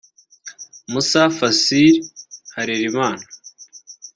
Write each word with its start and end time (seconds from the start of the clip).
Musa 0.91 1.23
Fazil 1.37 1.95
Harerimana 2.53 3.23